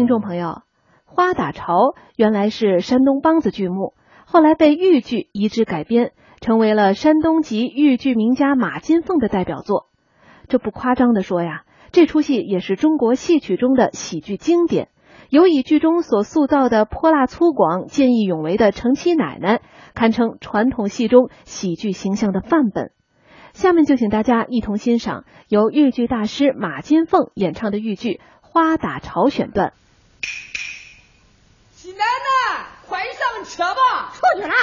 [0.00, 0.46] 听众朋友，
[1.04, 1.74] 《花打潮》
[2.16, 3.92] 原来是山东梆子剧目，
[4.24, 9.90] 后来被豫剧移植改编，成为了山东籍豫剧名家马金凤的代表作。
[10.48, 14.88] 这不夸张的说呀，这出戏也是中国戏曲中的喜剧经典，
[15.28, 19.60] 尤以剧中所塑造的泼辣粗犷、见义勇为的程七奶奶，
[19.94, 22.90] 堪称传统戏中喜剧形象的范本。
[23.52, 29.74] 下面就请大家一同欣赏由豫剧大师马金凤演唱的豫剧《花打潮》选段。
[31.72, 32.04] 喜奶
[33.58, 34.12] 奶，快上车吧！
[34.14, 34.54] 出去了。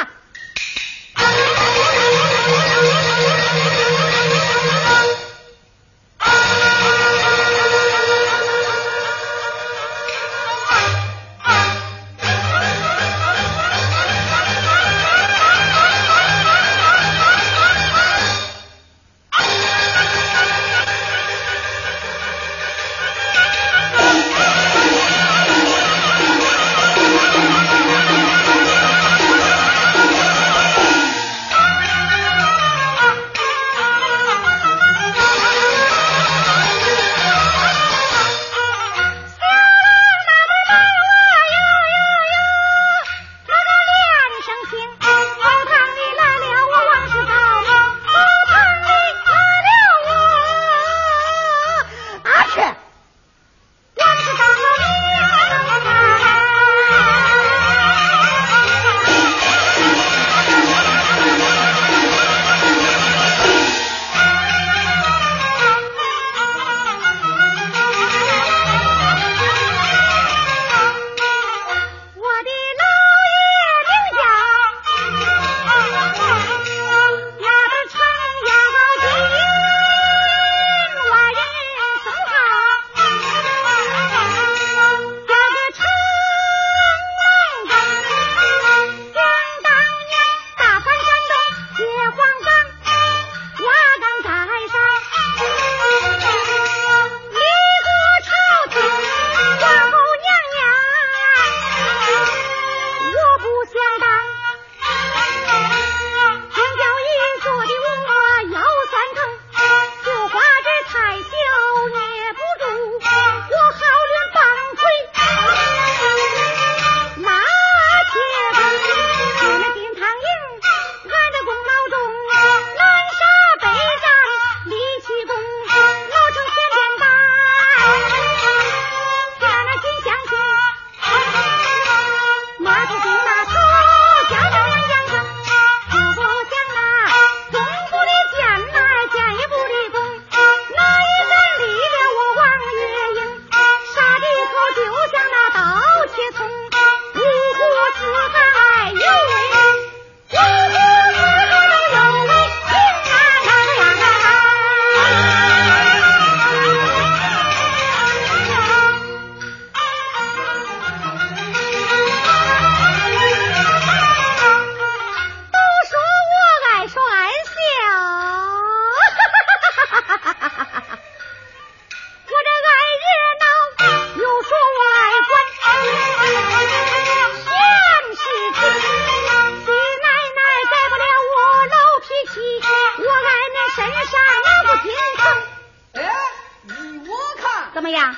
[187.78, 188.16] 怎么样？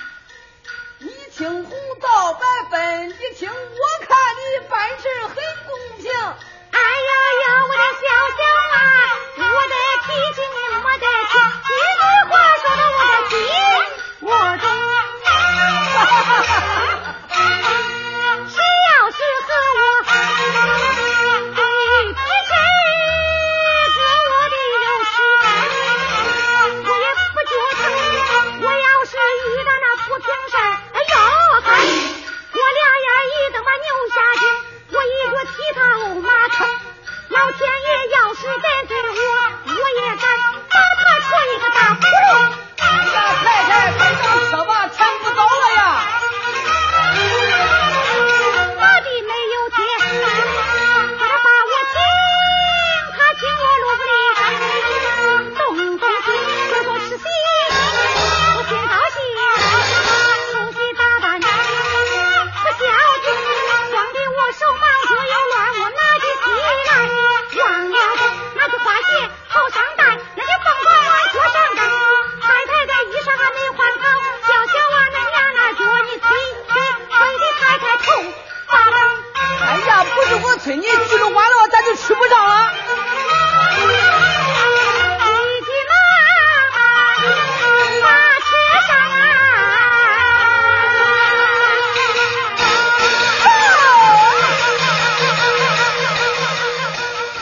[0.99, 2.39] 你请红皂白
[2.71, 3.55] 分，你请我
[4.07, 5.03] 看你办事
[80.61, 81.19] 陈念。